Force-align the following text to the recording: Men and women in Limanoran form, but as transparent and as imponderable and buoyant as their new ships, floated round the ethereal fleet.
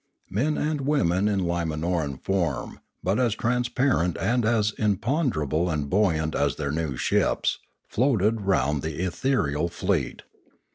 Men 0.31 0.57
and 0.57 0.81
women 0.81 1.27
in 1.27 1.41
Limanoran 1.41 2.17
form, 2.23 2.79
but 3.03 3.19
as 3.19 3.35
transparent 3.35 4.17
and 4.19 4.45
as 4.45 4.73
imponderable 4.79 5.69
and 5.69 5.91
buoyant 5.91 6.33
as 6.33 6.55
their 6.55 6.71
new 6.71 6.97
ships, 6.97 7.59
floated 7.87 8.41
round 8.41 8.81
the 8.81 8.95
ethereal 9.05 9.69
fleet. 9.69 10.23